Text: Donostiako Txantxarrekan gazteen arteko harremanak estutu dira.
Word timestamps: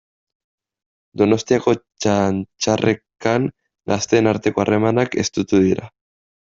Donostiako 1.21 1.75
Txantxarrekan 2.07 3.49
gazteen 3.95 4.35
arteko 4.35 4.67
harremanak 4.69 5.23
estutu 5.29 5.65
dira. 5.71 5.97